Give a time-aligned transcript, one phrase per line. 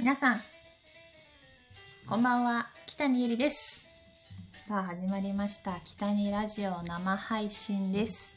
[0.00, 0.40] 皆さん、
[2.08, 3.86] こんばんは、北にゆりです。
[4.66, 5.78] さあ、始まりました。
[5.84, 8.34] 北にラジオ生配信です。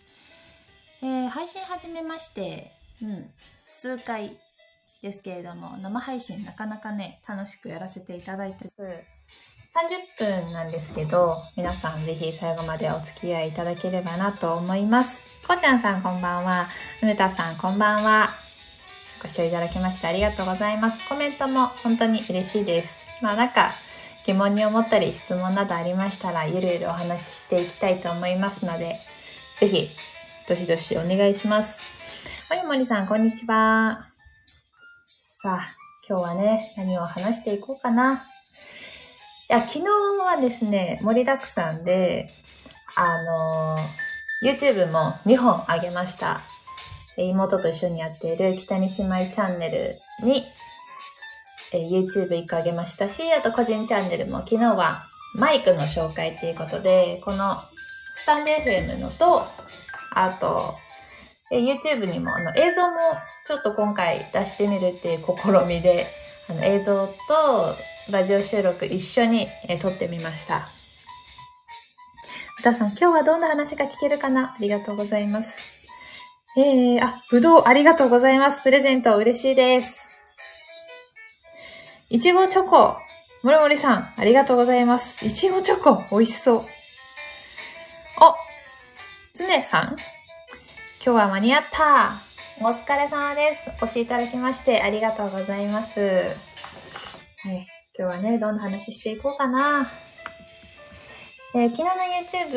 [1.01, 2.69] えー配信始めまして、
[3.01, 3.29] うん、
[3.65, 4.35] 数回
[5.01, 8.81] ですけれども、生配信なかなかね、楽しくやらせていただいてます。
[10.19, 15.41] 30分なんですけど、皆さんぜひ最後までお付き合いいただければなと思います。
[15.47, 16.67] こうちゃんさんこんばんは。
[17.01, 18.42] うねたさんこんばんは。
[19.23, 21.07] ご視聴いただきましてありがとうございます。
[21.07, 23.23] コメントも本当に嬉しいです。
[23.23, 23.69] まあなんか
[24.27, 28.97] 疑問に思ったり質問などありましたらゆるゆるお話ししていきたいと思いますので、
[29.59, 29.87] ぜひ
[30.49, 32.53] どしどしお願いします。
[32.53, 34.07] はい、森さんこんにちは。
[35.41, 35.67] さあ、
[36.05, 38.25] 今日はね、何を話していこうかな。
[39.49, 42.27] いや、昨日はですね、盛りだくさんで、
[42.97, 43.77] あの
[44.43, 46.41] YouTube も2本あげました。
[47.17, 50.43] 妹と一緒にやっている北に姉妹チャンネルに、
[51.73, 57.57] えー YouTube1 個あげましたし、あと個人チャンネルも昨日はマイクの紹介っていうことで、この
[58.15, 59.45] スタンデー FM のと、
[60.13, 60.75] あと、
[61.51, 62.97] えー YouTube にもあの映像も
[63.47, 66.05] ちょっと今回出してみるっていう試みで、
[66.49, 67.75] あの映像と
[68.11, 70.67] ラジオ収録一緒に、えー撮ってみました。
[72.59, 74.53] 歌さん、今日はどんな話が聞けるかな？
[74.53, 75.72] ありがとうございます。
[76.55, 78.61] えー、あ、ぶどうありがとうございます。
[78.61, 80.21] プレゼント嬉しいです。
[82.11, 82.97] いちごチョコ。
[83.41, 85.25] もりもりさん、ありがとうございます。
[85.25, 86.57] いちごチョコ、美味しそう。
[86.57, 86.65] お、
[89.35, 89.87] つねさん。
[89.87, 89.95] 今
[91.05, 92.21] 日は間に合った。
[92.61, 93.71] お疲れ様です。
[93.81, 95.99] お越しいただきましてありがとうございます。
[95.99, 97.65] はい。
[97.97, 99.87] 今日はね、どんな話していこうかな。
[101.55, 101.89] えー昨日の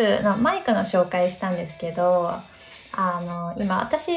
[0.05, 2.31] YouTube のマイクの紹介したんですけど、
[2.97, 4.11] あの、今、私、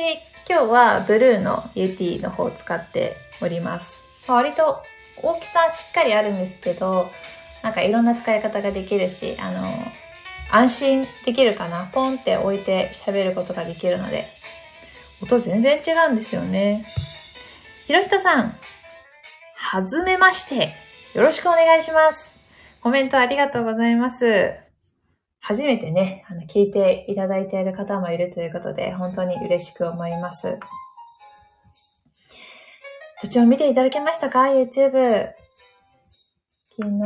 [0.49, 4.03] 今日はブルーのイエティの方を使っております。
[4.27, 4.81] 割と
[5.22, 7.07] 大きさしっかりあるんですけど、
[7.62, 9.63] なんかいろんな使い方ができるし、あの、
[10.51, 11.90] 安心できるかな。
[11.91, 14.28] ポンって置いて喋ることができるので、
[15.22, 16.81] 音全然違うんですよね。
[17.85, 18.53] ひろひとさん、
[19.56, 20.69] はずめまして。
[21.13, 22.38] よろしくお願いします。
[22.81, 24.69] コメントありがとうございます。
[25.41, 30.59] 初めてね、あの、聞いていただいている方もいるということで、本当に嬉しく思います。
[33.22, 35.29] 途中見ていただけましたか ?YouTube。
[36.78, 37.05] 昨日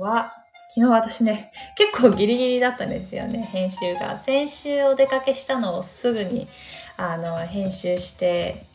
[0.00, 0.32] は、
[0.74, 4.18] 昨日私ね、結構ギリギリだったんですよね、編集が。
[4.18, 6.48] 先週お出かけしたのをすぐに、
[6.96, 8.66] あの、編集して、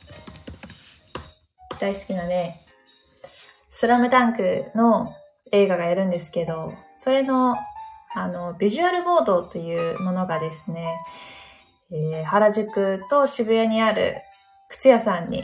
[1.79, 2.65] 大好きなね、
[3.69, 5.13] スラムダンクの
[5.51, 7.55] 映画がやるんですけど、それの
[8.15, 10.97] あの、ビジュアルボードというものがですね、
[11.91, 14.15] えー原宿と渋谷にある
[14.69, 15.43] 靴屋さんに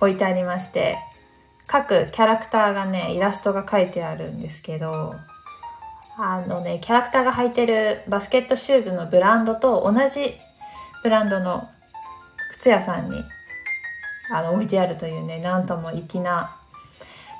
[0.00, 0.98] 置いてありまして、
[1.66, 5.14] 各キャラクターがね、イラストが描いてあるんですけど、
[6.18, 10.36] あのね、キャラクターが履いてるバスケットシューズのブランドと同じ
[11.04, 11.68] ブランドの
[12.52, 13.22] 靴屋さんに
[14.32, 16.56] あの置いてあるというね、なんとも粋な、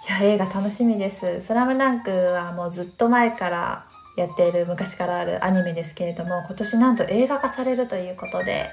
[0.08, 1.42] いや、映画楽しみです。
[1.42, 3.88] スラムダンクはもうずっと前から
[4.20, 8.68] やっている昔からあるアニメですけれども今年なんと映画化されるということで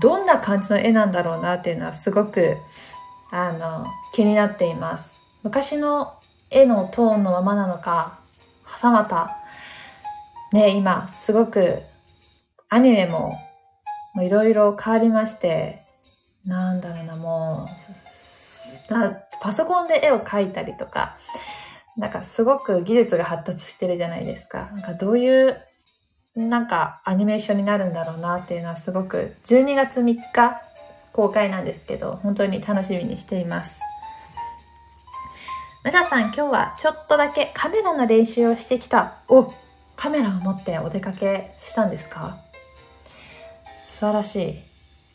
[0.00, 2.56] どんな感じの絵なんだろうなっていうのはすごく
[3.30, 5.20] あの気になっています。
[5.42, 6.14] 昔の
[6.50, 8.18] 絵のトーンのままなのか
[8.64, 9.36] はたまた
[10.52, 11.78] ね今すごく
[12.68, 13.38] アニメも
[14.20, 15.82] いろいろ変わりまして
[16.44, 17.90] なんだろうなもう
[19.40, 21.16] パソコンで絵を描いたりとか
[21.96, 24.70] なんかすごく技術が発達してるじゃないですか。
[24.74, 25.60] なんかどういう
[26.36, 30.60] なんかアニメーションになるんだろうなっていうのはすごく12月3日
[31.12, 33.80] 公開なんですけど本当に楽しみにしています。
[35.84, 39.14] 皆さん今日はちょっとだけカメラの練習をしてきた。
[39.28, 39.52] お
[39.96, 42.36] カメラを持ってお出かけしたんですか？
[43.86, 44.62] 素晴らしい。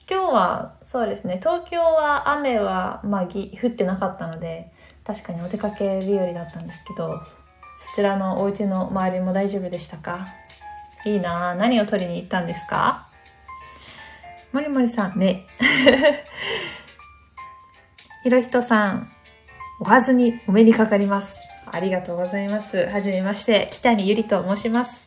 [0.08, 4.72] 今日はそうですね東京は雨はまあぎ降ってなかったので
[5.06, 7.22] 確かにお出かけ日和だったんですけど
[7.78, 10.26] そちらのお家の周りも大丈夫でしたか？
[11.06, 13.08] いいなぁ何を取りに行ったんですか？
[14.52, 15.18] もりもりさん。
[15.18, 15.46] 目
[18.24, 19.08] ひろひとさん
[19.80, 21.38] おはずにお目にかかります。
[21.72, 22.86] ありがとうございます。
[22.88, 25.06] はじめまして北にゆりと申します。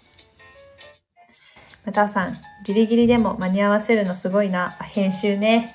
[1.84, 4.70] またさんギリギリでも間に合わせるのすごいな。
[4.92, 5.74] 編集ね。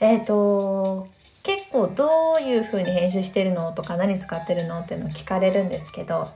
[0.00, 1.06] えっ、と
[1.42, 6.28] 結構どういう風に編集してるのとか何使ってるのっていうのを聞かれるんですけど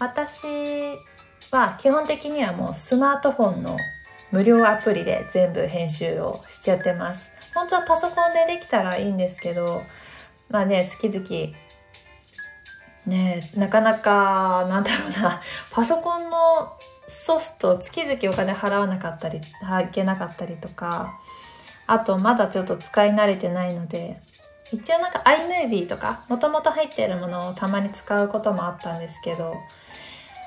[0.00, 0.46] 私
[1.50, 3.76] は基本的にはもうスマートフォンの
[4.30, 7.32] 無料アプリで全部編集をしちゃってます。
[7.54, 9.82] 本当はパソコンでできたらいいんですけど
[10.50, 11.54] まあね、月々、
[13.06, 15.40] ねなかなか、なんだろうな、
[15.70, 16.72] パソコンの
[17.06, 19.42] ソフト月々お金払わなかったり、い
[19.92, 21.18] けなかったりとか、
[21.86, 24.20] あとまだちょっと使い慣れてないので、
[24.72, 29.54] 一応なんか iMovie とか、もともと入っているものをたまに使うこともあったんですけど、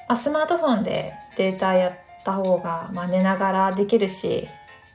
[0.08, 4.48] あ、スマートフォンでデータやった方が、まあ、寝ながらできるし、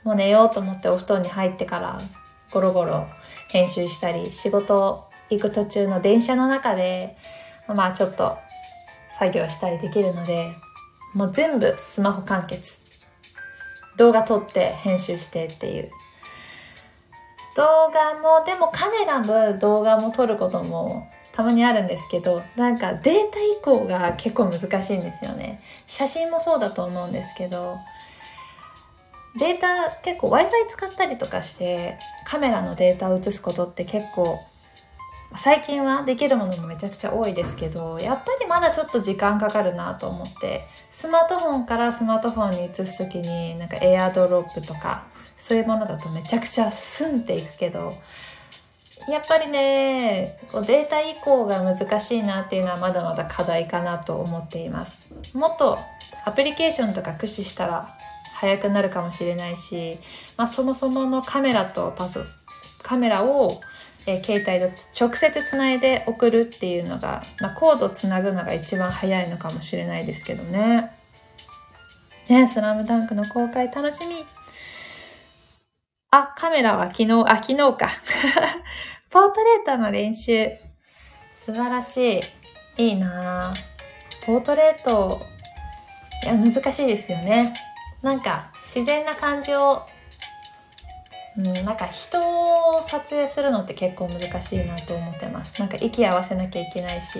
[0.05, 1.99] もう寝ようと思ってお布団に入ってから
[2.53, 3.09] ゴロゴロ
[3.49, 7.17] 編集したり、仕事行く途中の電車の中で、
[7.67, 8.39] まあちょっと
[9.19, 10.53] 作業したりできるので、
[11.15, 12.81] もう全部スマホ完結。
[13.97, 15.91] 動画撮って編集してっていう。
[17.57, 25.63] 動画も、でもカメラの動画も撮ることもたまにあるんですけど、なんかデータ移行が結構難しいんですよね。
[25.87, 27.79] 写真もそうだと思うんですけど、
[29.39, 34.39] データ結構 Wi-Fi 使ったりとかしてカメラのデータを移すことって結構
[35.37, 40.63] 最近はできるものもめちゃくちゃ多いですけどやっぱりまだちょっと時間かかるなと思って
[40.93, 45.05] スマートフォンからスマートフォンに移す時になんかエアドロップとか
[45.39, 47.95] そういうものだとめちゃくちゃスンっていくけど
[49.09, 55.79] やっぱりねこうデータ移行が難しいなっていうのはまだまだ課題かなと思っていますもっと
[56.25, 57.97] アプリケーションとか駆使したら
[58.35, 59.99] 速くなるかもしれないし、
[60.37, 62.21] まあ、そもそものカメラとパス
[62.83, 63.61] カメラを、
[64.07, 70.93] え、携帯と直接つないで送るっていうのが、まあ、コードつなぐのが一番早いのかもしれないですけどね。
[72.29, 74.25] ねスラムダンクの公開楽しみ。
[76.17, 77.91] あ、カメラは昨日、あ、昨日か。
[79.11, 80.51] ポートレートの練習。
[81.35, 82.21] 素晴らし
[82.79, 82.85] い。
[82.85, 83.53] いいな
[84.25, 85.21] ポートレート、
[86.25, 87.55] いや、難しいですよね。
[88.01, 89.83] なんか自然な感じを、
[91.37, 97.19] うん、なんか人を撮影するのって結構難しいなと思ってますなんか息合わせなきゃいけないし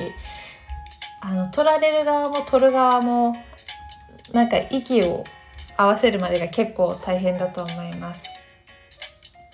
[1.21, 3.37] あの撮られる側も撮る側も
[4.33, 5.25] なんか息を
[5.77, 8.36] 合わせるまでが結構大変だと思います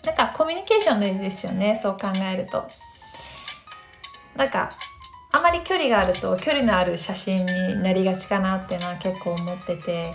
[0.05, 2.69] なんかコミュニケーションですよねそう考えると。
[4.37, 4.73] なんか
[5.31, 10.13] あまり距離があると距離のある写真になりがちかなっていうのは結構思ってて。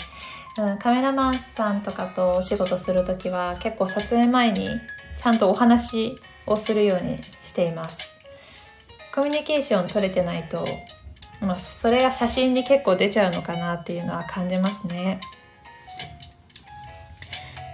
[0.59, 4.69] うん、カメラマンさんとかとお仕事する時は結構撮影前に
[5.15, 7.99] ちゃんとお話をするようにしています。
[9.13, 10.67] コミュニケーション取れてないと、
[11.41, 15.21] まあ、それが写真に結構出ちゃうのかなっていうのは感じますね。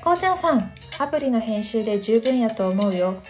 [0.03, 3.21] こうちゃんさんアプリの編集で十分やと思うよ。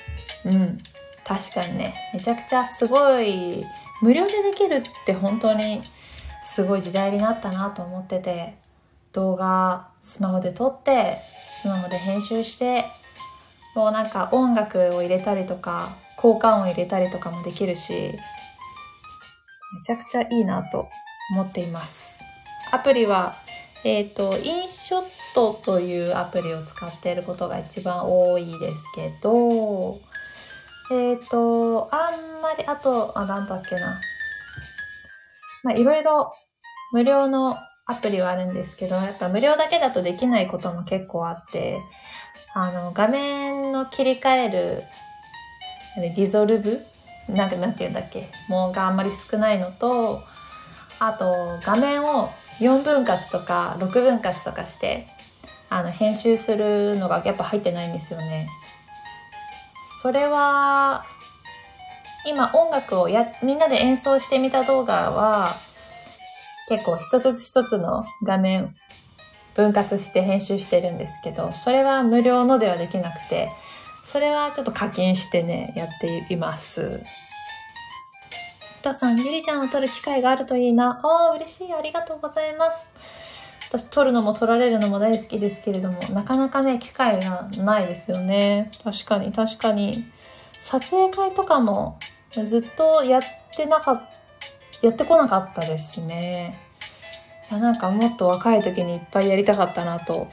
[0.45, 0.79] うん。
[1.23, 1.95] 確かにね。
[2.13, 3.63] めちゃくちゃすごい
[4.01, 5.81] 無料でできるって本当に
[6.43, 8.63] すごい時代になったなと思ってて。
[9.13, 11.19] 動画スマホで撮って
[11.61, 12.85] スマホで編集して
[13.75, 18.17] もうなんか音楽を入れたりとか効果音入れたりとかもできるしめ
[19.85, 20.89] ちゃくちゃいいなと
[21.31, 22.19] 思っています。
[22.71, 23.35] アプリは
[23.83, 29.99] えっ、ー、とインショットというアプリを使っていることが一番多いですけど
[30.91, 33.99] えっ、ー、とあんまりあとあなんだっけな。
[35.63, 36.33] まあいろいろ
[36.91, 41.79] 無料のアプリはあるんですけど、やっぱ無料だけだとできないことも結構あって、
[42.53, 44.83] あの、画面の切り替える、
[45.97, 46.79] ディゾルブ
[47.27, 50.21] なんか、なんて言うんだっけもうがあんまり少ないのと、
[50.99, 55.07] あと、画面を4分割とか6分割とかして、
[55.73, 58.47] あの、編集するのがやっぱ入ってないんですよね。
[60.01, 61.05] それは、
[62.25, 65.55] 今音楽をや、みんなで演奏してみた動画は、
[66.69, 68.75] 結構一つ一つの画面
[69.55, 73.49] 分割して編集してるんですけど、それは無料のではできなくて、
[74.05, 77.01] それはちょっと課金してね、やっています。
[78.81, 80.99] お父さん、ゆりちゃんを撮る機会があるといいな。
[81.03, 81.73] ああ、嬉しい。
[81.73, 82.89] ありがとうございます。
[83.73, 88.69] 私、撮るのも撮られるのも大好きですけれども、なかなかね、機会がないですよね。
[88.83, 90.05] 確かに、確かに。
[90.61, 91.97] 撮影会とかも
[92.31, 93.23] ずっとやっ
[93.55, 94.13] てなかった。
[94.83, 96.59] やってこなかったですね。
[97.49, 100.27] いやなんかもっと若い時にいっぱいやりたかったなと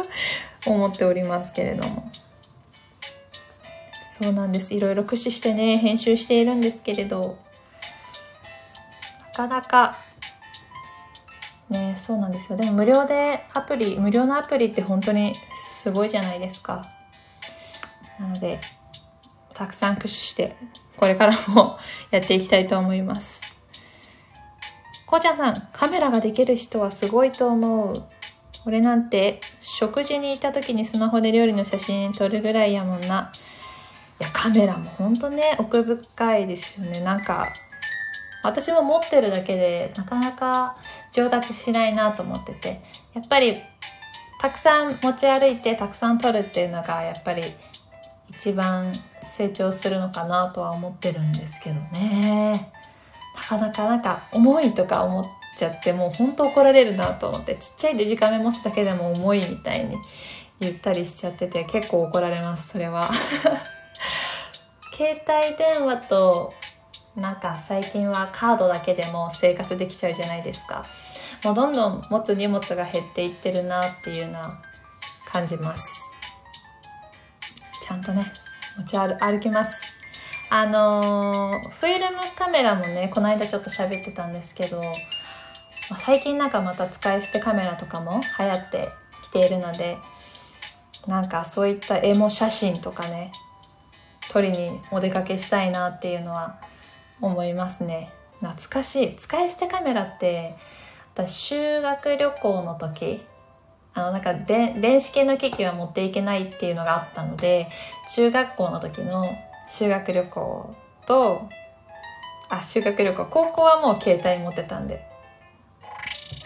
[0.66, 2.10] 思っておりますけれども。
[4.18, 4.74] そうなんです。
[4.74, 7.36] いろいろ駆使してね、編集しているんですけれど、
[9.26, 9.98] なかなか、
[11.70, 12.58] ね、そうなんですよ。
[12.58, 15.34] でも無料でアプリ、無料のアプリって本当に
[15.80, 16.82] すごいじゃないですか。
[18.20, 18.60] なので、
[19.54, 20.56] たくさん駆使して、
[20.96, 21.78] これからも
[22.10, 23.42] やっていきたいと思います。
[25.06, 27.94] こうちゃんさん、カメラができる人はすごいと思う。
[28.66, 33.32] 俺なんて、食事に行った時にスマホで料理の写真撮るぐらいやもんな
[34.20, 34.24] い。
[34.24, 37.00] や、カメラも本当ね、奥深いですよね。
[37.00, 37.52] なんか、
[38.44, 40.76] 私も持ってるだけでなかなか
[41.12, 42.80] 上達しないなと思ってて、
[43.14, 43.58] やっぱり
[44.40, 47.44] たくさん持ち歩いてたくさん撮るっていうのがやっぱり
[48.28, 52.70] 一番成長するのかなとは思ってるんですけどね。
[53.34, 55.24] なかなかなんか重いとか思っ
[55.56, 59.96] ちゃってもう本当怒られるなと思ってちっちゃいデジカメ持つだけでも重いみたいに
[60.60, 63.10] 言ったりしちゃってて結構怒られますそれは
[64.96, 66.54] 携帯電話と
[67.16, 70.84] なんか最近はカードだけでも生活できちゃうじゃないですか。
[71.44, 74.58] もうどんどん持つ荷物が減っていってるなっていうのは
[75.30, 76.02] 感じます。
[77.86, 78.26] ちゃんとね
[78.78, 79.82] 持ち歩歩きます。
[80.50, 84.82] あのー、フィルムカメラもねこの間ちょっと喋ってたんですけど、
[86.04, 88.88] 最近なんかまた使い捨てカメラとかも流行って
[89.22, 89.98] きているので
[91.06, 93.30] なんかそういったエモ写真とかね
[94.30, 96.58] 撮りにお出かけしたいなっていうのは
[97.20, 98.12] 思いますね。
[98.40, 99.16] 懐かしい。
[99.16, 100.56] 使い捨てカメラって
[101.14, 103.24] 私修学旅行の時
[103.94, 107.68] あのなんかで電子系の機器は持っていけないっていうのがあったので
[108.14, 109.30] 中学校の時の
[109.68, 110.74] 修学旅行
[111.06, 111.48] と
[112.48, 115.14] あ修学旅行高校はもう携帯持ってたんで。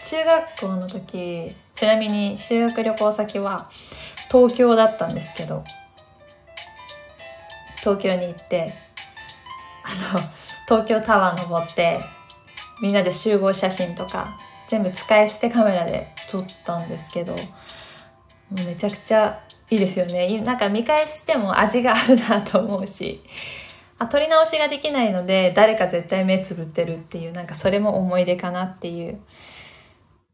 [0.09, 3.69] 中学校の時ちなみに修学旅行先は
[4.31, 5.63] 東京だったんですけど
[7.77, 8.73] 東京に行って
[9.83, 10.21] あの
[10.69, 11.99] 東京タワー登って
[12.79, 17.35] みんなで集合写真とか全部使い捨てカメラで撮ったんですけど
[18.51, 20.39] めちゃくちゃいいですよね。
[20.41, 23.23] なんか見返しても味があるなと思うし
[23.97, 29.19] あ撮り直しができないので誰か絶対目つぶってるっていうなんかそれも思い出かなっていう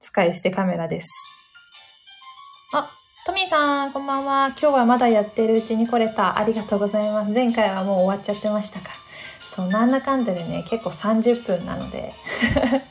[0.01, 1.09] 使い捨てカメラです。
[2.73, 2.91] あ
[3.25, 4.47] トミーさんこんばんは。
[4.49, 6.37] 今日はまだやってるうちに来れた。
[6.37, 7.31] ありがとうございます。
[7.31, 9.04] 前回はもう終わっちゃってましたか？
[9.55, 12.13] そうなんだかんだでね結構30分なので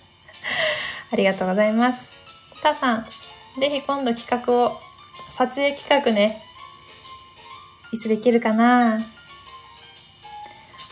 [1.12, 2.16] ありがとうございます
[2.62, 3.06] たさん
[3.60, 4.80] ぜひ今度企画を
[5.36, 6.42] 撮影企画ね
[7.92, 8.98] いつできるかな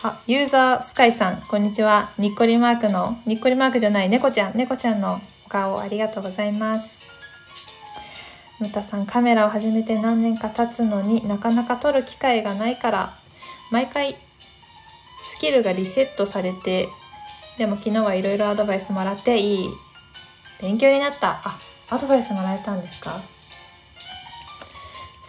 [0.05, 2.09] あ、ユーザースカイさん、こんにちは。
[2.17, 6.99] にっこりマークの、にっこりマークじゃない、猫ちゃん、猫ちゃんのお顔ありがとうございます。
[8.59, 13.13] むたさん、カメラを始めて何年か経つのになかなか撮る機会がないから、
[13.71, 14.17] 毎回
[15.43, 16.87] キルがリセットされて、
[17.57, 19.67] でも昨日はいろいろアドバイスもらっていい
[20.61, 21.41] 勉強になった。
[21.43, 21.59] あ、
[21.89, 23.21] アドバイスもらえたんですか？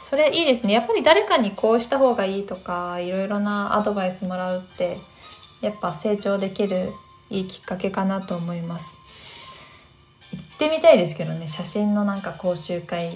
[0.08, 0.72] それいいですね。
[0.72, 4.98] やっぱり誰かにこうした方がいいとか、いろいろなアドバイスもらうって、
[5.60, 6.92] やっぱ成長できる
[7.28, 8.96] いいきっかけかなと思います。
[10.30, 13.10] 行ってみたいですけどね、写真のなんか講習会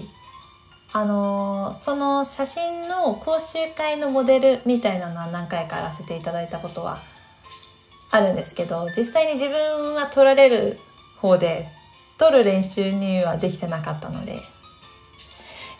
[0.92, 7.02] あのその写真の講習会のモデルみたいなのは何回かやらせていただいたことは
[8.10, 10.78] あるんですけど実際に自分は撮られる
[11.18, 11.68] 方で
[12.16, 14.38] 撮る練習にはできてなかったので。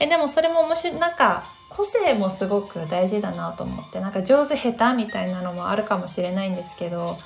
[0.01, 7.17] えでもそれも面白いなんか個性もすごく大事だなと思ってなんか上手下手みたいなのもあるかもしれないんですけど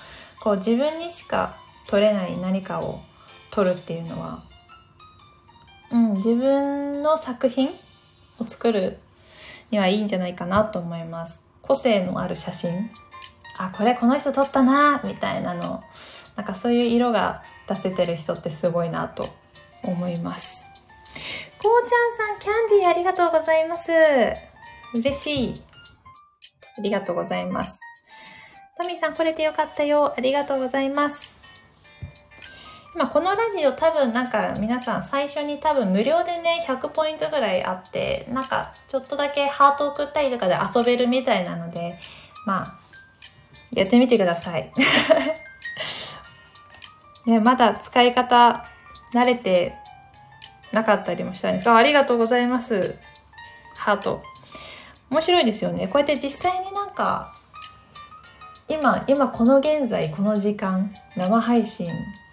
[0.40, 3.00] こう自分にしか撮れない何かを
[3.50, 4.40] 撮るっていうのは
[5.92, 7.70] うん、自分の作品
[8.38, 8.98] を作る
[9.70, 11.42] にはいいんじゃないかなと思います。
[11.60, 12.90] 個性のある写真。
[13.58, 15.82] あ、これこの人撮ったなみたいなの。
[16.36, 19.28] なんかそういう色が出せてる人ってすごいなと
[19.84, 20.66] 思います。
[21.62, 23.92] こうちゃんさん、キャンディーありがとうございます。
[24.94, 25.62] 嬉しい。
[26.78, 27.78] ありがとうございます。
[28.78, 30.14] トミーさん、来れてよかったよ。
[30.16, 31.41] ありがとうございます。
[32.94, 41.98] 今このラジオ多分なんか皆さん最初に多分無料でね100ポイントぐらいあってなんかちょっとだけハート送ったりとかで遊べるみたいなので
[42.44, 42.78] まあ
[43.70, 44.70] やってみてください。
[47.24, 48.66] ね、まだ使い方
[49.14, 49.76] 慣れて
[50.72, 52.98] なかったりもしたんですがありがとうございます。
[53.76, 54.22] ハート。
[55.08, 55.88] 面白いですよね。
[55.88, 57.34] こうやって実際になんか
[58.68, 61.90] 今、今この現在この時間生配信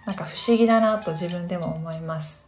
[0.09, 2.43] なんか不思議だなと自分でも思います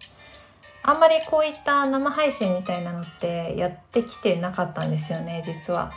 [0.81, 5.91] あんまりこういった生配信みたいなのってやってきてなかったんですよね実は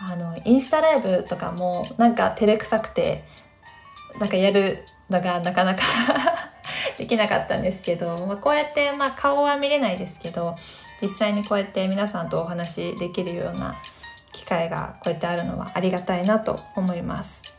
[0.00, 3.22] あのインスタライブとかもなんか照れくさくて
[4.18, 5.82] なんかやるのがなかなか
[6.96, 10.56] できなかったんですけど、まあ、こうやって、まあ、顔は見れないですけど
[11.02, 13.76] 実際にこうやって皆さんとお話できるような
[14.32, 17.53] 機会がこうやってあるのはありがたいなと思います。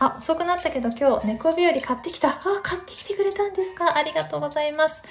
[0.00, 2.28] あ、遅くなったけど今日猫日和買ってきた。
[2.28, 5.02] あ、買ってきてくれたんですかありがとうございます。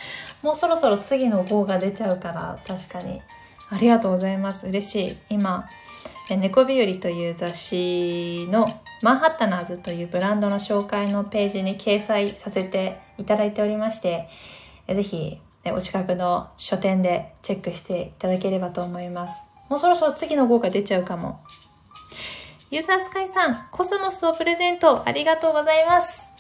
[0.42, 3.22] もうそろそろ次の号が出ちゃうから、確かに。
[3.70, 4.66] ありがとうございます。
[4.68, 5.18] 嬉しい。
[5.30, 5.68] 今、
[6.30, 14.30] 猫日和という雑誌のマンハッタナーズというブランドの紹介のページに掲載させていただいておりまして、
[14.88, 19.48] ぜひお近くの書店でチェックしていただければと思います。
[19.70, 21.42] もうそろそろ次の号が出ちゃうかも。
[22.70, 26.32] ユーザースカイさん、コスモスをプレゼントありがとうございます。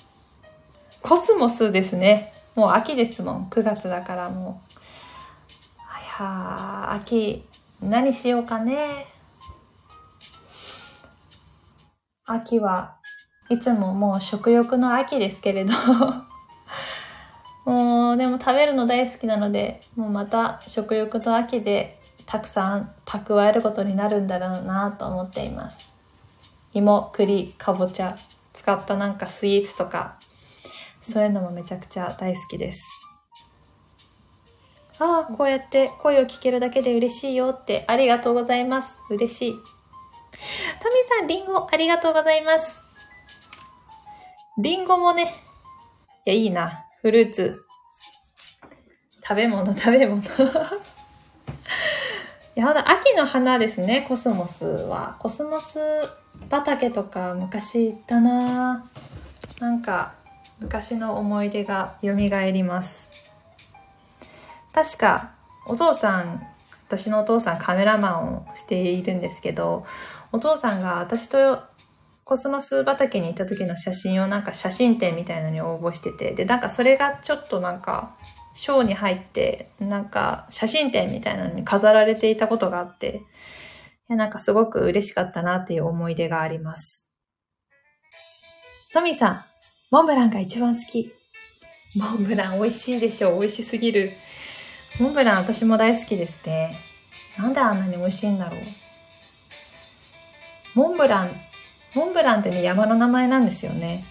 [1.02, 2.34] コスモスですね。
[2.54, 3.48] もう秋ですもん。
[3.50, 4.74] 9月だからもう。
[4.74, 7.46] いや秋、
[7.82, 9.08] 何しようかね。
[12.26, 12.98] 秋は
[13.50, 15.72] いつももう食欲の秋ですけれど
[17.64, 25.97] もうでも食べるの大好きなのでもうまた食欲の秋でたくさん蓄えることになるんだろうなと思っています
[26.74, 28.16] 芋栗かぼちゃ
[28.54, 30.20] 使ったなんかスイーツとか
[31.02, 32.84] そういうのもめちゃくちゃ大好きです
[35.00, 39.78] ああこうやって声を聞けるだけで嬉しいよってありがとうございます嬉しい
[40.80, 42.86] トミさん、リンゴありがとうございます。
[44.60, 45.34] リンゴもね、
[46.26, 46.86] いや、いいな。
[47.02, 47.64] フルーツ。
[49.24, 50.22] 食べ物、食べ物。
[50.24, 50.28] い
[52.56, 55.18] や、ほんと、秋の花ですね、コスモスは。
[55.20, 55.80] コスモス
[56.50, 58.89] 畑とか昔行ったな
[59.60, 60.13] なんか、
[60.60, 63.34] 昔の思い出が蘇ります。
[64.74, 65.32] 確か、
[65.65, 66.48] お父さん、
[66.88, 69.86] 私のお父さんカメラマンをしているんですけど、
[70.32, 71.60] お父さんが私と
[72.24, 78.15] コスモス畑に行った時の写真をなんか写真展みたいのに応募してて、で、なんかそれがちょっとなんか、
[78.53, 83.22] ショーに入って、なんか写真展みたいなのに飾られていたことがあって、
[84.10, 87.06] やなんかすごく嬉しかったなっていう思い出があります。
[88.94, 89.44] トミーさん、
[89.92, 91.12] モンブランが一番好き。
[91.96, 94.12] モンブラン美味しいでしょ美味しすぎる。
[95.00, 96.76] モンブラン私も大好きですね。
[97.38, 98.60] なんであんなに美味しいんだろう。
[100.74, 101.32] モンブラン、
[101.96, 104.04] モンブランってね、山の名前なんですよね。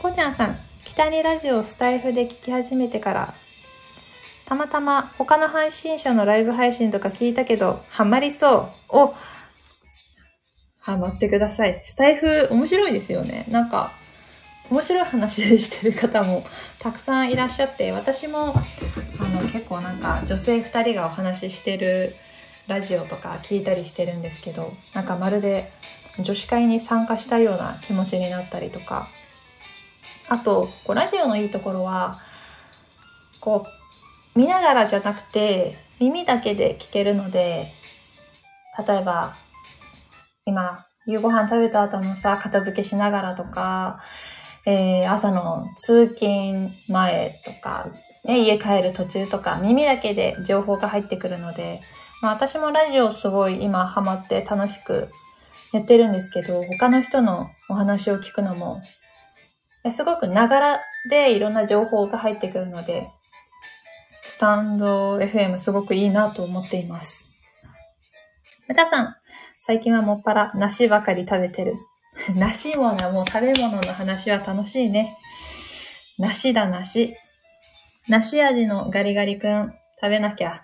[0.00, 3.34] こうちゃんさん、北にラジオスタイフで聞き始めてから、
[4.48, 8.66] たまたま他の配信者のライブ配信とか聞いたけど、ハマりそう。
[8.88, 9.14] お
[10.80, 11.84] ハマってください。
[11.86, 13.44] スタイフ面白いですよね。
[13.48, 13.92] なんか、
[14.70, 16.44] 面白い話してる方も
[16.78, 18.54] たくさんいらっしゃって、私も、
[19.20, 22.14] あの、結構なんか女性2人がお話ししてる
[22.68, 25.72] ラジオとか聞いたりしてるんですけどなんかまるで
[26.20, 29.08] 女子会に参加したような気持ちになったりとか
[30.28, 32.14] あとこうラジオのいいところは
[33.40, 33.77] こう
[34.38, 37.72] 見ながらじゃなくて耳だけで聞けるので
[38.86, 39.34] 例えば
[40.46, 44.00] 今夕ご飯食べた後もさ片付けしながらとか、
[44.64, 47.90] えー、朝の通勤前とか、
[48.24, 51.80] ね、家帰る途中とか耳だけで情報が入ってくるので
[52.22, 55.10] まあ私もラジオすごい今ハマって楽しく
[55.72, 58.80] やってるんですけど、他の人のお話を聞くのも、
[59.92, 63.06] すごくながらでいろんな情報が入ってくるので、
[64.38, 67.42] スタンド FM すごくいいなと思っています。
[68.68, 69.16] 皆さん、
[69.66, 71.74] 最近はもっぱら梨ばかり食べてる。
[72.38, 75.18] 梨もな、もう食べ物の話は楽しいね。
[76.18, 77.16] 梨だ梨。
[78.06, 80.62] 梨味のガリガリ君、食べなきゃ。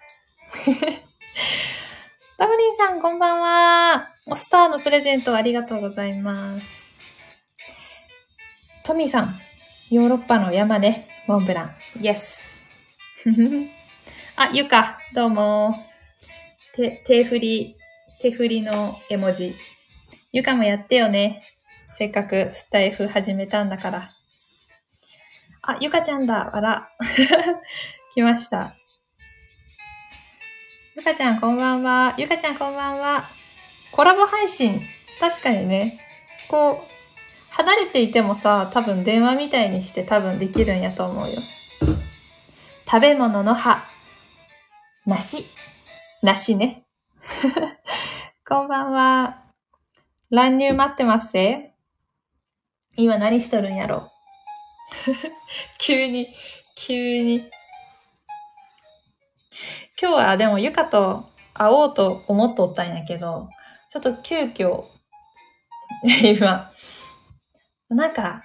[2.39, 4.09] タブリンさん、こんばんは。
[4.27, 6.95] おスターのプレゼントありがとうございます。
[8.85, 9.41] トミーさん、
[9.91, 11.75] ヨーロッパの山で、モンブラン。
[12.01, 12.44] イエス。
[14.37, 15.75] あ、ゆか、どうも。
[16.75, 17.77] 手、手振り、
[18.21, 19.55] 手振りの絵文字。
[20.31, 21.41] ゆかもやってよね。
[21.97, 24.11] せっかくスタイフ始めたんだから。
[25.63, 26.55] あ、ゆかちゃんだ。
[26.55, 26.91] あら。
[28.15, 28.75] 来ました。
[30.95, 32.15] ゆかちゃんこんばんは。
[32.19, 33.31] ゆかちゃんこんばんは。
[33.91, 34.83] コラボ配信。
[35.19, 35.99] 確かにね。
[36.49, 41.41] こう、離れていてもさ、多分電話みたいにして多分できるんやと思うよ。
[42.87, 43.83] 食べ物の葉。
[45.07, 45.47] 梨。
[46.23, 46.85] 梨ね。
[48.47, 49.43] こんばんは。
[50.31, 51.75] 乱入待ってますぜ。
[52.97, 54.13] 今何しとるんやろ。
[55.81, 56.29] 急に、
[56.77, 57.51] 急に。
[60.01, 63.49] 今日はでもゆかと会おうと思っとったんやけど、
[63.91, 64.85] ちょっと急遽、
[66.05, 66.71] 今、
[67.89, 68.45] なんか、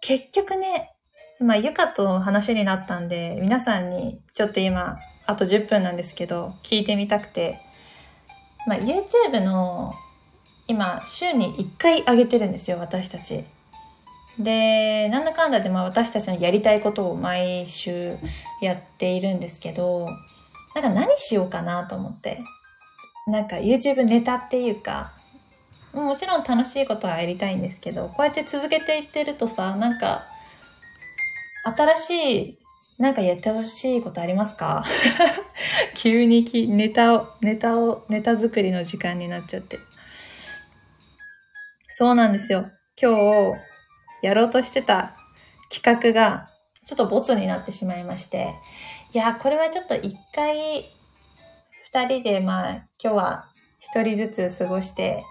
[0.00, 0.96] 結局ね、
[1.40, 7.60] 今ゆかと話になったんで、皆さんにちょっと今、あと10分なんですけど、聞いてみたくて、
[8.66, 9.94] まあ、YouTube の
[10.68, 13.44] 今、週に1回上げてるんですよ、私たち。
[14.38, 18.16] でなんだかんだでまあ私たちのやりたいことを毎週
[18.62, 20.08] やっているんですけど
[20.74, 22.42] なんか何しようかなと思って
[23.26, 25.12] なんか YouTube ネタっていうか、
[25.92, 30.26] もちろん楽しいことはやりたいんですけど、こうやって続けていってるとさ、なんか、
[31.64, 32.58] 新しい、
[32.98, 34.84] なんかやってほしいことありますか？
[35.96, 39.78] 急にきネタを、ネタを、ネタ作りの時間になっちゃって。
[41.88, 42.70] そうなんですよ。
[43.00, 43.14] 今
[43.52, 43.58] 日、
[44.22, 45.16] やろうとしてた
[45.70, 46.48] 企画が、
[46.86, 48.54] ちょっとボツになってしまいまして。
[49.12, 50.84] いや、これはちょっと一回、
[51.84, 55.24] 二人で、まあ、今日は一人ずつ過ごして、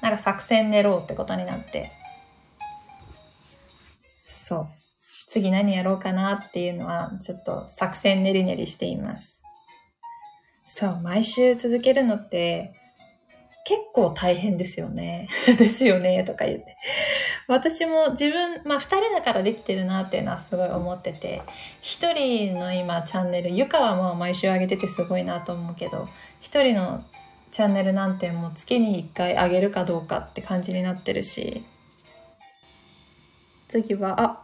[0.00, 1.90] なんか作戦練ろうってことになって。
[4.28, 4.83] そう。
[5.34, 9.40] 次何やろうかなっていうのは、ちょっと作戦練り練りしています。
[10.68, 12.72] そう、毎週続けるのって、
[13.64, 15.26] 結構大変ですよね。
[15.58, 16.76] ですよね、とか言って。
[17.48, 21.42] 私も自分、まあ二人だからできてるなっていうのはすごい思ってて、
[21.80, 26.08] 一人の今チャンネル、ゆかはもう毎週上げててすごいなと思うけど、
[26.40, 27.02] 一人の
[27.50, 31.64] チャンネルなんてもう月に一回上げるかどうかって感じになってるし。
[33.66, 34.43] 次は、あ、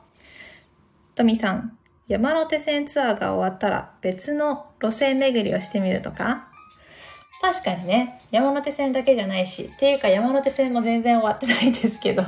[1.20, 1.76] トミさん、
[2.08, 6.48] 山手線ツアーが終わったら別の路線巡りをしてみるとか？
[7.42, 12.22] 確かにね、山手線だけじゃないし、っていうか山手線も全然終わってないんですけど、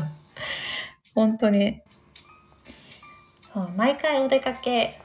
[1.17, 1.81] 本当に、
[3.77, 5.01] 毎回お出かけ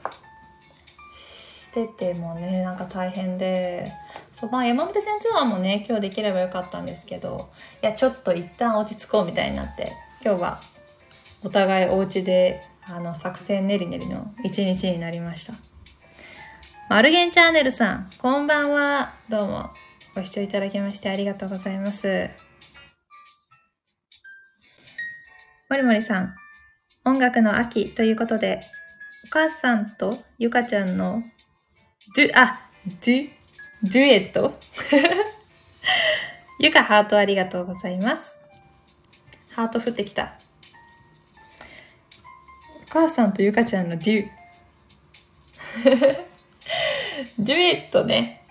[1.18, 3.90] しててもね、なんか大変で、
[4.34, 7.48] そう、まあ山手線ツアーもね、今日できればよかったんですけど、
[7.82, 10.60] いや、ちょっと一旦落ち着こうみたいになって、今日は
[11.42, 15.52] お互いお家で、あの、作戦練り練りの一日になりました。
[16.88, 19.12] マルゲンチャンネルさん、こんばんは。
[19.28, 19.70] どうも。
[20.14, 22.30] ご視聴いただきましてありがとうございます。
[25.68, 26.34] もりもりさん、
[27.04, 28.60] 音楽の秋ということで、
[29.26, 31.22] お母さんとゆかちゃんの、
[32.14, 32.58] じゅ、あ、
[33.02, 33.30] じ、
[33.82, 34.58] デュエット？
[36.58, 38.38] ゆかハートありがとうございます。
[39.50, 40.38] ハート降ってきた。
[42.88, 44.28] お母さんとゆかちゃんのデュ。
[47.38, 48.42] デュエットね。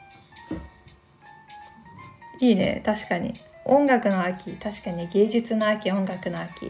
[2.39, 3.34] いいね、確かに。
[3.65, 6.67] 音楽の秋、確かに芸術の秋、音楽の秋。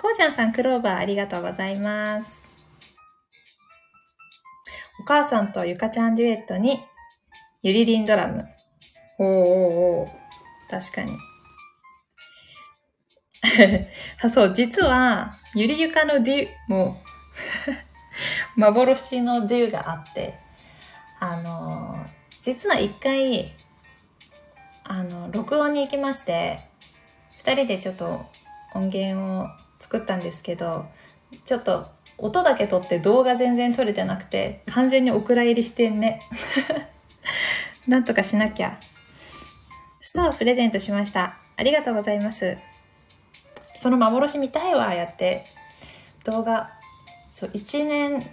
[0.00, 2.42] こうちゃんさん、クローバーありがとうございます。
[5.00, 6.84] お母さんとゆかちゃんデュエットに、
[7.62, 8.46] ゆりりんドラム。
[9.18, 9.34] おーおー
[10.02, 10.10] おー
[10.70, 11.27] 確かに。
[14.22, 16.96] あそう、実は、ゆりゆかのデュも、
[18.56, 20.34] 幻のデュがあって、
[21.20, 22.04] あの、
[22.42, 23.54] 実は一回、
[24.84, 26.60] あの、録音に行きまして、
[27.30, 28.26] 二人でちょっと
[28.74, 29.48] 音源を
[29.80, 30.86] 作ったんですけど、
[31.44, 36.20] ちょっと音だけ撮って動画全然撮れてなくて、完全にお蔵入りしてんね。
[37.86, 38.78] なんとかしなきゃ。
[40.00, 41.38] スターをプレゼントしました。
[41.56, 42.56] ありがとうございます。
[43.80, 45.44] その幻見たいわ、やって。
[46.24, 46.70] 動画、
[47.32, 48.28] そう、一年、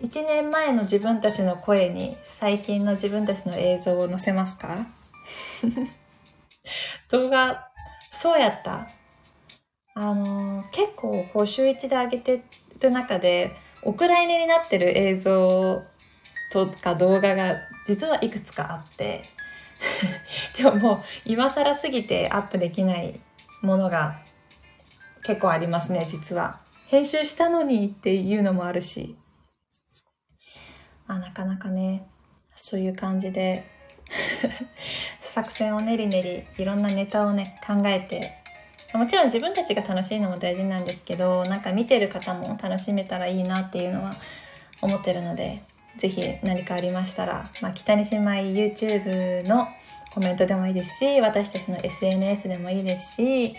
[0.00, 4.86] 一年前の自分たちの声に最近の自分たちの映像を載せますか？
[7.10, 7.68] 動画、
[8.10, 8.88] そうやった。
[9.94, 12.42] あのー、結構こう週一で上げて
[12.80, 15.82] る中で、お蔵入りになってる映像
[16.50, 17.56] とか動画が
[17.86, 19.22] 実はいくつかあって、
[20.56, 23.20] でももう今更すぎてアップできない
[23.60, 24.20] ものが
[25.26, 26.60] 結構ありますね、実は。
[26.86, 29.16] 編集したのにっていうのもあるし。
[31.08, 32.06] あ、なかなかね、
[32.56, 33.64] そういう感じで
[35.22, 38.32] 作戦を練り練りいろんなネタをね考えて
[38.94, 44.16] もちろん自分たちが楽しいのも大事なんですけどなんか見てる方も楽しめたらいいなっていうのは
[44.80, 45.62] 思ってるので
[45.98, 49.68] 是非何かありましたら、まあ、北に姉妹 YouTube の
[50.12, 53.54] コメントでもいいですし私たちの SNS でもいいですし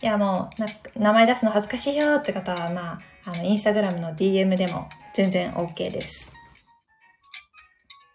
[0.00, 0.50] いやも
[0.96, 6.30] う名前出すの恥ずかしいよって方はまああのインスタグラムの DM でも全然 OK です。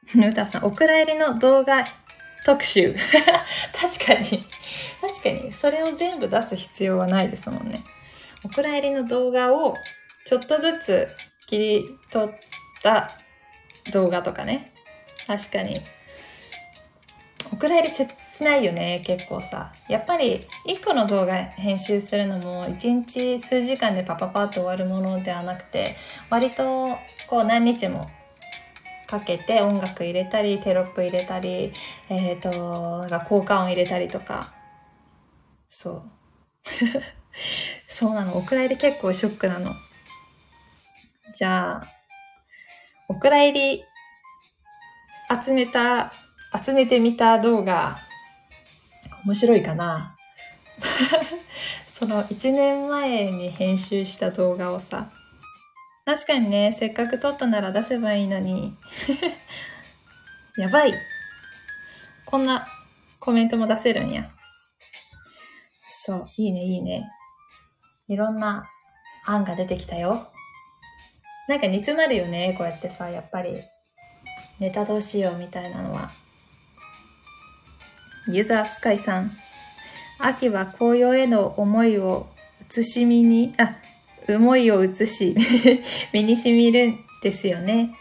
[0.16, 1.86] ヌータさん、お蔵入りの動画
[2.46, 2.96] 特集。
[3.74, 4.46] 確かに。
[5.02, 5.54] 確かに。
[5.54, 7.82] それを全部出す必要はないですもんね。
[8.44, 9.76] お蔵入りの動画を
[10.26, 11.08] ちょっとずつ
[11.48, 12.36] 切り取っ
[12.82, 13.12] た
[13.92, 14.72] 動画とかね。
[15.28, 15.82] 確かに。
[17.52, 18.04] お蔵入り切
[18.42, 19.74] ないよね、結構さ。
[19.90, 25.98] やっぱり1個の動画編集するのも1日数時間でパパパッと終わるものではなくて、
[26.30, 26.98] 割と
[27.30, 28.10] こう何日も
[29.08, 31.74] かけて音楽入れたりテロップ入れたり
[32.10, 34.54] えっ、ー、となんか効果音入れたりとか。
[35.70, 36.04] そう。
[37.90, 38.38] そうなの。
[38.38, 39.72] お蔵入り結構ショックなの。
[41.36, 41.88] じゃあ
[43.08, 43.84] お蔵入り
[45.44, 46.12] 集めた
[46.64, 47.98] 集めてみた動画、
[49.26, 50.16] 面白いかな
[51.88, 55.10] その1年前に編集した動画をさ、
[56.06, 58.76] 確かにね、せっかく撮ったなら出せばいいのに。
[60.58, 60.94] やばい。
[62.26, 62.68] こんな
[63.20, 64.30] コメントも出せるんや。
[66.06, 67.10] そう、いいね、いいね。
[68.10, 68.68] いろんな
[69.26, 70.30] 案が出てきたよ。
[71.48, 73.56] なんか煮詰まるよね、こうやってさ、やっぱり。
[74.60, 76.12] ネタどうしようみたいなのは。
[78.28, 79.32] ユーザースカイさん。
[80.20, 82.28] 秋は紅葉への思いを
[82.76, 83.76] 移し身に、あ、
[84.30, 85.36] 思いを移し、
[86.14, 87.96] 身に染みるんですよね。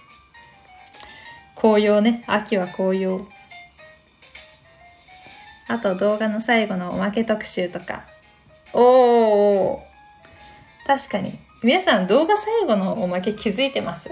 [1.57, 2.23] 紅葉ね。
[2.27, 3.27] 秋は紅葉。
[5.69, 8.05] あと動画の最後のおまけ特集とか。
[8.73, 9.81] おー
[10.87, 11.39] 確かに。
[11.63, 14.11] 皆さん動画最後のおまけ気づいてます？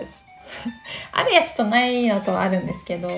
[1.12, 3.08] あるやつとないのとあるんですけど、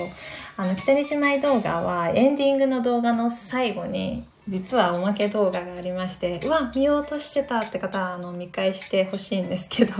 [0.55, 9.93] あの、北西舞動画はエンディングの動画の最後に実はおまけ動画がありまして、うわ、見ようとしてたって方、あの、見返してほしいんですけど、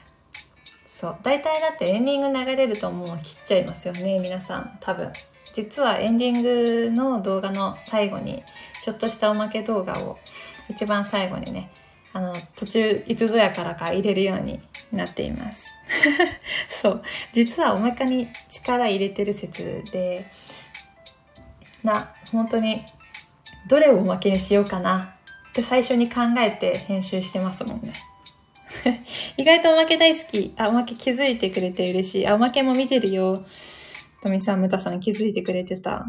[0.86, 1.16] そう。
[1.22, 4.78] 大体だってエンディング流れるともう切っちゃいますよね、皆さん。
[4.80, 5.12] 多分。
[5.54, 8.42] 実はエンディングの動画の最後に、
[8.82, 10.18] ちょっとしたおまけ動画を、
[10.68, 11.70] 一番最後にね、
[12.12, 14.60] あの、途中、いつぞやからか入れるように
[14.92, 15.75] なっています。
[16.68, 17.02] そう。
[17.32, 20.30] 実はおまけに力入れてる説で、
[21.82, 22.84] な、本当に
[23.68, 25.16] どれをおまけにしようかな
[25.50, 27.94] って最初に考えて編集してますもんね。
[29.36, 30.54] 意外とおまけ大好き。
[30.56, 32.26] あ、おまけ気づいてくれて嬉しい。
[32.26, 33.44] あ、おまけも見てるよ。
[34.22, 36.04] とみさん、むたさん気づいてくれてた。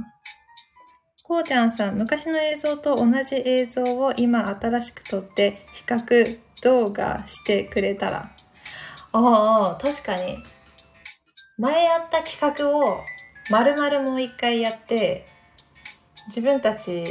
[1.23, 8.31] こうちゃんさん、昔の映像と同じ映像を今新しく撮って比較動画してくれたら。
[9.13, 10.37] ああ、確かに。
[11.57, 13.01] 前やった企画を
[13.49, 15.25] 丸々もう一回やって、
[16.27, 17.07] 自分たち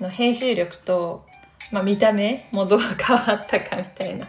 [0.00, 1.24] の編集力と、
[1.70, 4.26] まあ、見た目もどう変わったかみたいな。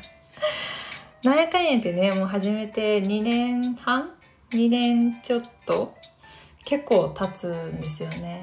[1.23, 4.11] なんやかんやでね、もう始めて2年半
[4.51, 5.95] ?2 年ちょっと？
[6.65, 8.41] 結構経つんですよね。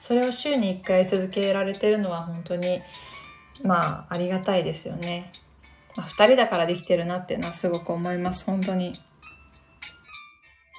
[0.00, 2.82] それを週に1回続けられてるのは本当に、
[3.62, 5.30] まあ、ありがたいですよね。
[5.96, 8.92] まあ、2人だからできてるなっていうのはすごく思います、本当に。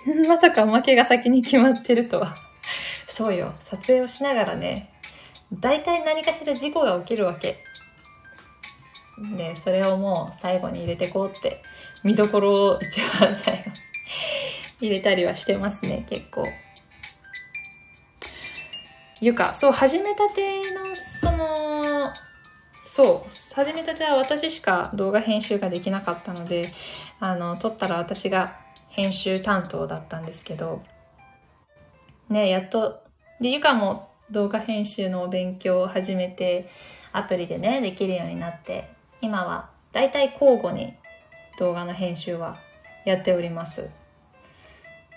[0.27, 2.35] まさかおまけが先に決まってるとは。
[3.07, 3.53] そうよ。
[3.61, 4.91] 撮影をしながらね、
[5.53, 7.57] 大体何かしら事故が起きるわけ。
[9.37, 11.63] で、それをもう最後に入れてこうって、
[12.03, 13.69] 見どころを一番最後
[14.81, 16.45] に入れたりはしてますね、結構。
[19.21, 21.74] いうか、そう、始めたての、その、
[22.95, 26.71] そう、始めたては私しか動画編集ができなかったので、
[27.19, 30.81] あの、撮ったら私が編集担当だったんですけど、
[32.29, 33.01] ね、やっと、
[33.41, 36.69] で、ゆかも動画編集の勉強を始めて、
[37.11, 38.87] アプリでね、できるようになって、
[39.19, 40.93] 今はだいたい交互に
[41.59, 42.59] 動画の編集は
[43.03, 43.89] やっております。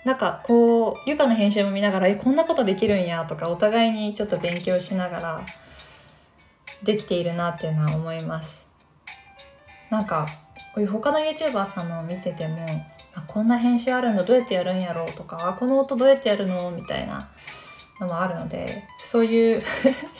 [0.03, 5.45] なんかこう、ゆかの編集も見ながら、え、こんなことできるんやとか、お互いにちょっと勉強しながら、
[6.83, 8.65] できているなっていうのは思います。
[9.89, 10.27] なんか、
[10.73, 12.67] こういう他の YouTuber さんのを見てても、
[13.15, 17.19] あこんな編集あるんだ、どうやってやるんやろうとか、あ、この音どうやってやるのみたいな
[17.99, 19.61] のもあるので、そういう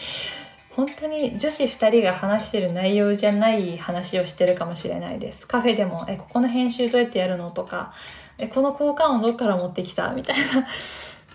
[0.76, 5.48] 本当に女子2人が話してる内容じゃない話をしてるかもしれないです。
[5.48, 7.94] カフェでも、え、ここの編集どうやってやるのとか、
[8.40, 10.68] え、この交換音どっから持ってきたみたいな、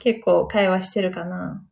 [0.00, 1.62] 結構会話してるかな。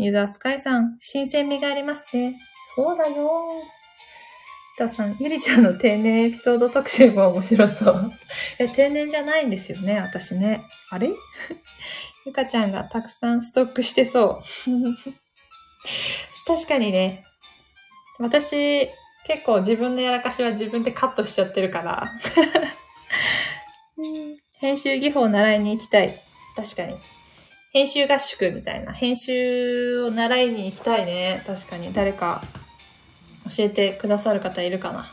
[0.00, 2.38] ユーザースカイさん、新鮮味がありますね。
[2.76, 3.50] そうだよ
[4.76, 8.12] たさん、ゆりちゃんの定年エピソード特集も面白そう。
[8.60, 10.62] え、定年じゃないんですよね、私ね。
[10.90, 11.10] あれ？
[12.24, 14.44] ゆかちゃんがたくさんストックしてそう。
[16.46, 17.24] 確かにね、
[18.20, 18.88] 私、
[19.26, 22.12] 結構自分のやらかしは自分でカットしちゃってるから
[24.60, 26.20] 編集技法を習いに行きたい。
[26.54, 26.96] 確かに。
[27.70, 28.92] 編集合宿みたいな。
[28.92, 31.42] 編集を習いに行きたいね。
[31.46, 31.92] 確かに。
[31.92, 32.42] 誰か
[33.56, 35.12] 教えてくださる方いるかな。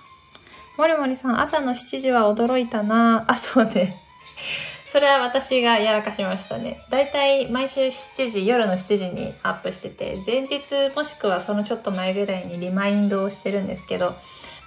[0.77, 3.95] もりもりさん、朝の7時は驚いたなあ、そうね。
[4.85, 6.79] それは私がやらかしましたね。
[6.89, 10.61] だいたい毎週7時、夜の7時にアップしてて、前日
[10.95, 14.15] もしくはそのちょっと前ぐらいにリマインドをしてるんですけど、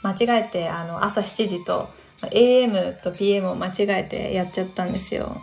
[0.02, 1.88] 間違えてあの朝7時と
[2.22, 5.40] AM と PM を間違えてやっちゃったんですよ。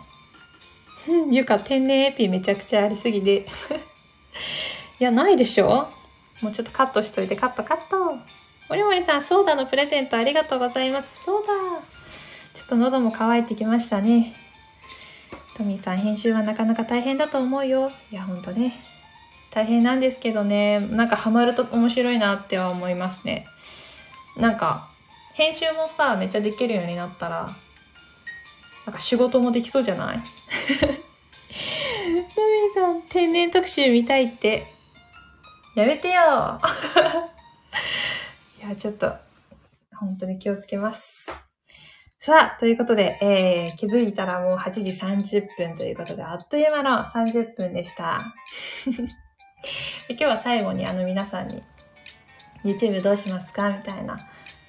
[1.30, 3.46] ゆか、天然エピめちゃくちゃありすぎで。
[4.98, 5.88] いや、ないでしょ？
[6.42, 8.14] もうちょっとカットしといて、カットカット。
[8.68, 11.24] もりもりさん、ソーダのプレゼントありがとうございます。
[11.24, 11.52] そうだ。
[12.54, 14.34] ちょっと喉も渇いてきましたね。
[15.56, 17.88] トミーさん、編集はなかなか大変だと思うよ。
[18.10, 18.74] いや、ほんとね。
[19.50, 23.46] 大変なんですけどね、なんかハマると面白いなっては思いますね。
[24.36, 24.88] なんか、
[25.32, 27.46] 編集もさ、めっちゃできるようになったら、
[28.86, 30.22] なんか仕事もできそうじゃない？
[30.78, 34.66] トミーさん、天然特集見たいって。
[35.74, 36.58] やめてよ
[38.64, 39.12] いや、ちょっと、
[39.94, 41.26] 本当に気をつけます。
[42.20, 48.34] さあ、ということで、えー、気づいたらもう8時30分ということで、あっという間の30分でした。
[50.08, 51.62] 今日は最後にあの皆さんに
[52.64, 53.68] YouTube どうしますか？
[53.70, 54.18] みたいな、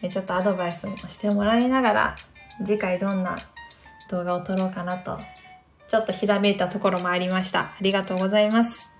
[0.09, 2.15] ちょっとアドバイスもしてもらいながら、
[2.65, 3.37] 次回どんな
[4.09, 5.19] 動画を撮ろうかなと、
[5.87, 7.61] ちょっとひらめいたところもありました。
[7.61, 8.91] ありがとうございます。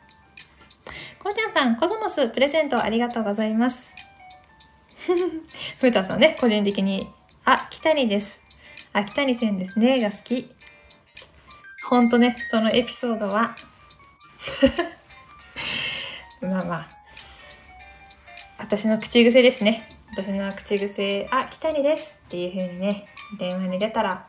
[1.20, 3.94] コーテンさん、コスモスプレゼントありがとうございます。
[5.80, 7.10] ふうたさんね、個人的に、
[7.46, 8.42] あ、北谷です。
[8.94, 10.52] 秋谷線ですね、が好き。
[11.88, 13.56] ほんとね、そのエピソードは
[16.42, 16.88] まあまあ、
[18.58, 19.88] 私の口癖ですね。
[20.12, 23.08] 私の口癖、あ、北谷ですっていう風にね、
[23.40, 24.28] 電話に出たら、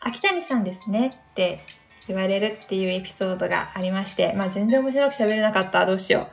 [0.00, 1.60] あ、北谷さんですねって
[2.06, 5.84] 言われるっていうエピソードがありまして、まあ全然面白く喋れなかった。
[5.86, 6.28] どうしよ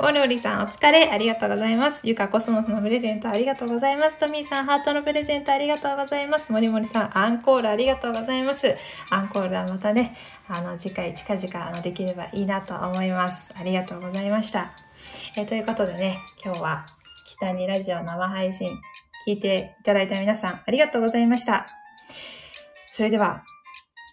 [0.00, 0.04] う。
[0.06, 1.08] お料理さんお疲れ。
[1.10, 2.00] ありがとうございます。
[2.04, 4.18] ゆかコスモスのプレゼントありがとうございます。
[4.18, 6.52] トミーさんハートのプレゼントありがとうございます。
[6.52, 8.76] もりもりさんアンコールありがとうございます。
[9.10, 10.14] アンコールはまたね、
[10.48, 13.50] あの、次回近々あのできればいいなと思います。
[13.58, 14.72] ありがとうございました。
[15.36, 16.86] えー、ということでね、今日は
[17.38, 18.78] 北にラジオ生配信
[19.26, 21.83] 聞いていただいた皆さんありがとうございました。
[22.96, 23.42] それでは、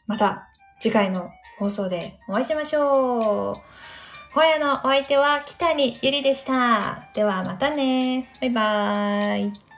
[0.07, 3.55] また次回の放送でお会いしましょう。
[4.33, 7.07] 今夜のお相手は北にゆりでした。
[7.13, 8.31] ではまたね。
[8.41, 9.70] バイバーイ。